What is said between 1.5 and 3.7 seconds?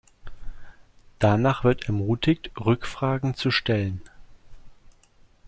wird ermutigt, Rückfragen zu